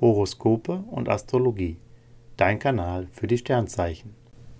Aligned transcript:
Horoskope 0.00 0.84
und 0.92 1.08
Astrologie. 1.08 1.76
Dein 2.36 2.60
Kanal 2.60 3.08
für 3.10 3.26
die 3.26 3.38
Sternzeichen. 3.38 4.14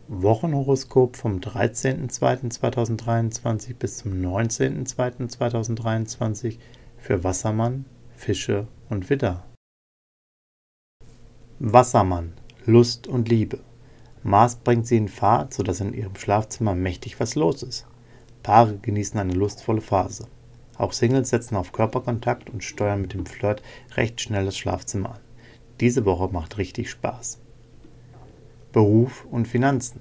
Wochenhoroskop 0.08 1.17
vom 1.17 1.38
13.02.2023 1.38 3.75
bis 3.75 3.99
zum 3.99 4.15
19.02.2023 4.15 6.59
für 6.97 7.23
Wassermann, 7.23 7.85
Fische 8.16 8.66
und 8.91 9.09
Widder. 9.11 9.45
Wassermann, 11.61 12.32
Lust 12.66 13.07
und 13.07 13.29
Liebe. 13.29 13.61
Mars 14.25 14.57
bringt 14.57 14.89
sie 14.89 14.96
in 14.96 15.07
Fahrt, 15.07 15.55
sodass 15.55 15.80
in 15.80 15.95
ihrem 15.95 16.16
Schlafzimmer 16.16 16.75
mächtig 16.75 17.20
was 17.20 17.36
los 17.36 17.62
ist. 17.62 17.86
Paare 18.43 18.79
genießen 18.79 19.20
eine 19.20 19.34
lustvolle 19.34 19.82
Phase. 19.82 20.27
Auch 20.79 20.93
Singles 20.93 21.30
setzen 21.30 21.55
auf 21.55 21.70
Körperkontakt 21.70 22.50
und 22.50 22.64
steuern 22.64 23.02
mit 23.02 23.14
dem 23.14 23.25
Flirt 23.25 23.62
recht 23.96 24.20
schnell 24.20 24.45
das 24.45 24.59
Schlafzimmer 24.59 25.11
an. 25.11 25.27
Diese 25.80 26.04
Woche 26.04 26.29
macht 26.32 26.58
richtig 26.58 26.90
Spaß. 26.90 27.39
Beruf 28.72 29.26
und 29.30 29.46
Finanzen. 29.46 30.00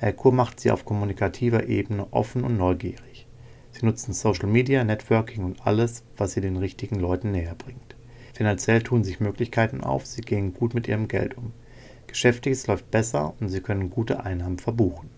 Merkur 0.00 0.32
macht 0.32 0.60
sie 0.60 0.70
auf 0.70 0.84
kommunikativer 0.84 1.68
Ebene 1.68 2.06
offen 2.10 2.44
und 2.44 2.56
neugierig. 2.56 3.26
Sie 3.70 3.86
nutzen 3.86 4.12
Social 4.12 4.48
Media, 4.48 4.84
Networking 4.84 5.44
und 5.44 5.66
alles, 5.66 6.04
was 6.16 6.32
sie 6.32 6.40
den 6.40 6.56
richtigen 6.56 7.00
Leuten 7.00 7.30
näher 7.30 7.54
bringt. 7.54 7.96
Finanziell 8.32 8.82
tun 8.82 9.04
sich 9.04 9.20
Möglichkeiten 9.20 9.82
auf, 9.82 10.04
sie 10.04 10.20
gehen 10.20 10.52
gut 10.52 10.74
mit 10.74 10.88
ihrem 10.88 11.08
Geld 11.08 11.38
um. 11.38 11.52
Geschäftiges 12.08 12.66
läuft 12.66 12.90
besser 12.90 13.34
und 13.40 13.48
Sie 13.48 13.60
können 13.60 13.90
gute 13.90 14.24
Einnahmen 14.24 14.58
verbuchen. 14.58 15.10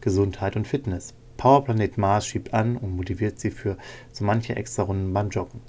Gesundheit 0.00 0.56
und 0.56 0.66
Fitness. 0.66 1.14
Powerplanet 1.38 1.96
Mars 1.96 2.26
schiebt 2.26 2.52
an 2.52 2.76
und 2.76 2.96
motiviert 2.96 3.40
Sie 3.40 3.50
für 3.50 3.78
so 4.12 4.24
manche 4.24 4.56
extra 4.56 4.82
Runden 4.82 5.14
beim 5.14 5.30
Joggen. 5.30 5.62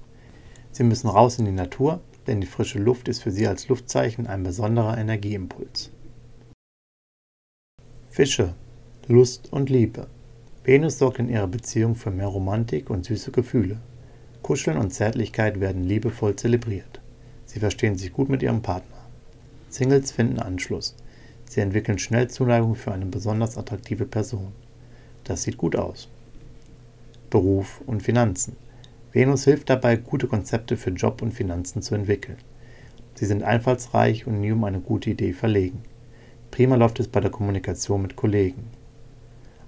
Sie 0.72 0.84
müssen 0.84 1.08
raus 1.08 1.40
in 1.40 1.46
die 1.46 1.52
Natur, 1.52 2.02
denn 2.28 2.42
die 2.42 2.48
frische 2.48 2.80
Luft 2.80 3.08
ist 3.08 3.24
für 3.24 3.32
Sie 3.32 3.48
als 3.48 3.68
Luftzeichen 3.68 4.28
ein 4.28 4.44
besonderer 4.44 4.98
Energieimpuls. 4.98 5.92
Fische. 8.10 8.54
Lust 9.08 9.52
und 9.52 9.70
Liebe. 9.70 10.08
Venus 10.64 11.00
sorgt 11.00 11.20
in 11.20 11.30
ihrer 11.30 11.48
Beziehung 11.48 11.96
für 11.96 12.12
mehr 12.12 12.28
Romantik 12.28 12.90
und 12.90 13.06
süße 13.06 13.32
Gefühle. 13.32 13.80
Kuscheln 14.42 14.78
und 14.78 14.94
Zärtlichkeit 14.94 15.60
werden 15.60 15.84
liebevoll 15.84 16.36
zelebriert. 16.36 17.02
Sie 17.46 17.60
verstehen 17.60 17.98
sich 17.98 18.14
gut 18.14 18.30
mit 18.30 18.44
ihrem 18.44 18.62
Partner. 18.62 18.98
Singles 19.70 20.12
finden 20.12 20.40
Anschluss. 20.40 20.96
Sie 21.46 21.62
entwickeln 21.62 22.00
schnell 22.00 22.30
Zuneigung 22.30 22.76
für 22.76 22.92
eine 22.92 23.06
besonders 23.06 23.58
attraktive 23.58 24.06
Person. 24.06 24.52
Das 25.24 25.44
sieht 25.44 25.58
gut 25.58 25.76
aus. 25.76 26.10
Beruf 27.30 27.82
und 27.86 28.04
Finanzen. 28.04 28.56
Venus 29.14 29.44
hilft 29.44 29.70
dabei, 29.70 29.98
gute 29.98 30.28
Konzepte 30.28 30.78
für 30.78 30.92
Job 30.92 31.22
und 31.22 31.34
Finanzen 31.34 31.82
zu 31.82 31.96
entwickeln. 31.96 32.38
Sie 33.14 33.26
sind 33.26 33.44
einfallsreich 33.44 34.26
und 34.26 34.40
nie 34.40 34.54
um 34.54 34.64
eine 34.64 34.80
gute 34.80 35.10
Idee 35.10 35.34
verlegen. 35.34 35.84
Prima 36.50 36.76
läuft 36.76 37.00
es 37.02 37.10
bei 37.10 37.20
der 37.20 37.32
Kommunikation 37.32 38.02
mit 38.02 38.16
Kollegen. 38.16 38.70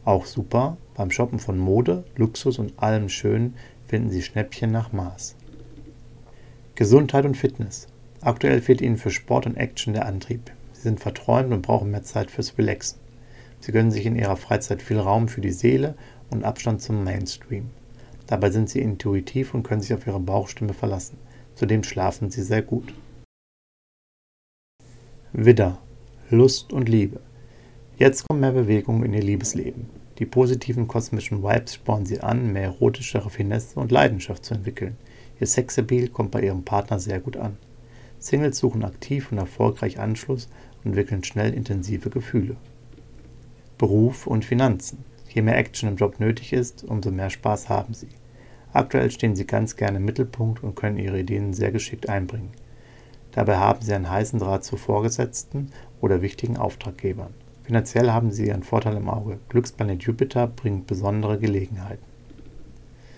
Auch 0.05 0.25
super, 0.25 0.77
beim 0.95 1.11
Shoppen 1.11 1.39
von 1.39 1.57
Mode, 1.57 2.05
Luxus 2.15 2.57
und 2.57 2.73
allem 2.77 3.09
Schönen 3.09 3.55
finden 3.85 4.11
Sie 4.11 4.21
Schnäppchen 4.21 4.71
nach 4.71 4.93
Maß. 4.93 5.35
Gesundheit 6.75 7.25
und 7.25 7.35
Fitness. 7.35 7.87
Aktuell 8.21 8.61
fehlt 8.61 8.81
ihnen 8.81 8.97
für 8.97 9.11
Sport 9.11 9.45
und 9.45 9.57
Action 9.57 9.93
der 9.93 10.05
Antrieb. 10.05 10.51
Sie 10.71 10.81
sind 10.81 11.01
verträumt 11.01 11.51
und 11.51 11.61
brauchen 11.61 11.91
mehr 11.91 12.03
Zeit 12.03 12.31
fürs 12.31 12.57
Relaxen. 12.57 12.99
Sie 13.59 13.73
gönnen 13.73 13.91
sich 13.91 14.05
in 14.05 14.15
ihrer 14.15 14.37
Freizeit 14.37 14.81
viel 14.81 14.99
Raum 14.99 15.27
für 15.27 15.41
die 15.41 15.51
Seele 15.51 15.95
und 16.29 16.43
Abstand 16.43 16.81
zum 16.81 17.03
Mainstream. 17.03 17.69
Dabei 18.33 18.49
sind 18.49 18.67
sie 18.67 18.79
intuitiv 18.79 19.53
und 19.53 19.61
können 19.61 19.81
sich 19.81 19.93
auf 19.93 20.07
ihre 20.07 20.19
Bauchstimme 20.19 20.73
verlassen. 20.73 21.19
Zudem 21.53 21.83
schlafen 21.83 22.31
sie 22.31 22.41
sehr 22.41 22.63
gut. 22.63 22.91
Widder. 25.33 25.77
Lust 26.31 26.73
und 26.73 26.89
Liebe. 26.89 27.19
Jetzt 27.95 28.27
kommt 28.27 28.41
mehr 28.41 28.53
Bewegung 28.53 29.03
in 29.03 29.13
ihr 29.13 29.21
Liebesleben. 29.21 29.87
Die 30.17 30.25
positiven 30.25 30.87
kosmischen 30.87 31.43
Vibes 31.43 31.75
spornen 31.75 32.07
sie 32.07 32.21
an, 32.21 32.51
mehr 32.51 32.63
erotische 32.63 33.23
Raffinesse 33.23 33.79
und 33.79 33.91
Leidenschaft 33.91 34.43
zu 34.45 34.55
entwickeln. 34.55 34.97
Ihr 35.39 35.45
Sexappeal 35.45 36.07
kommt 36.07 36.31
bei 36.31 36.41
ihrem 36.41 36.63
Partner 36.63 36.97
sehr 36.97 37.19
gut 37.19 37.37
an. 37.37 37.57
Singles 38.17 38.57
suchen 38.57 38.83
aktiv 38.83 39.31
und 39.31 39.37
erfolgreich 39.37 39.99
Anschluss 39.99 40.49
und 40.77 40.89
entwickeln 40.89 41.23
schnell 41.23 41.53
intensive 41.53 42.09
Gefühle. 42.09 42.55
Beruf 43.77 44.25
und 44.25 44.43
Finanzen. 44.43 45.05
Je 45.29 45.43
mehr 45.43 45.55
Action 45.55 45.87
im 45.87 45.97
Job 45.97 46.19
nötig 46.19 46.51
ist, 46.51 46.83
umso 46.83 47.11
mehr 47.11 47.29
Spaß 47.29 47.69
haben 47.69 47.93
sie. 47.93 48.09
Aktuell 48.73 49.11
stehen 49.11 49.35
sie 49.35 49.45
ganz 49.45 49.75
gerne 49.75 49.97
im 49.97 50.05
Mittelpunkt 50.05 50.63
und 50.63 50.75
können 50.75 50.97
ihre 50.97 51.19
Ideen 51.19 51.53
sehr 51.53 51.71
geschickt 51.71 52.09
einbringen. 52.09 52.51
Dabei 53.31 53.57
haben 53.57 53.81
sie 53.81 53.93
einen 53.93 54.09
heißen 54.09 54.39
Draht 54.39 54.63
zu 54.63 54.77
Vorgesetzten 54.77 55.71
oder 56.01 56.21
wichtigen 56.21 56.57
Auftraggebern. 56.57 57.33
Finanziell 57.63 58.11
haben 58.11 58.31
sie 58.31 58.47
ihren 58.47 58.63
Vorteil 58.63 58.97
im 58.97 59.09
Auge. 59.09 59.39
Glücksplanet 59.49 60.03
Jupiter 60.03 60.47
bringt 60.47 60.87
besondere 60.87 61.37
Gelegenheiten. 61.39 62.03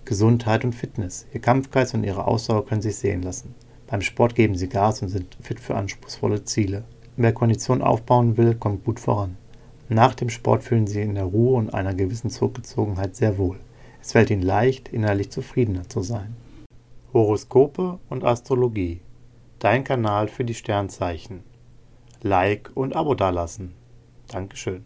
Gesundheit 0.06 0.64
und 0.64 0.74
Fitness. 0.74 1.26
Ihr 1.34 1.42
Kampfgeist 1.42 1.96
und 1.96 2.04
ihre 2.04 2.28
Ausdauer 2.28 2.66
können 2.66 2.82
sich 2.82 2.98
sehen 2.98 3.24
lassen. 3.24 3.56
Beim 3.88 4.02
Sport 4.02 4.36
geben 4.36 4.56
sie 4.56 4.70
Gas 4.70 5.02
und 5.02 5.10
sind 5.10 5.36
fit 5.42 5.60
für 5.60 5.76
anspruchsvolle 5.76 6.44
Ziele. 6.44 6.84
Wer 7.18 7.34
Kondition 7.34 7.82
aufbauen 7.82 8.38
will, 8.38 8.56
kommt 8.56 8.84
gut 8.84 9.00
voran. 9.00 9.38
Nach 9.90 10.14
dem 10.14 10.30
Sport 10.30 10.64
fühlen 10.64 10.86
sie 10.86 11.02
in 11.02 11.16
der 11.16 11.24
Ruhe 11.24 11.58
und 11.58 11.74
einer 11.74 11.94
gewissen 11.94 12.30
Zurückgezogenheit 12.30 13.16
sehr 13.16 13.38
wohl. 13.38 13.58
Es 14.06 14.12
fällt 14.12 14.30
ihnen 14.30 14.44
leicht, 14.44 14.90
innerlich 14.90 15.32
zufriedener 15.32 15.90
zu 15.90 16.04
sein. 16.04 16.36
Horoskope 17.12 17.98
und 18.08 18.24
Astrologie. 18.24 19.02
Dein 19.58 19.84
Kanal 19.84 20.28
für 20.28 20.46
die 20.46 20.54
Sternzeichen. 20.54 21.42
Like 22.22 22.70
und 22.76 22.96
Abo 22.96 23.16
dalassen. 23.16 23.74
Dankeschön. 24.28 24.86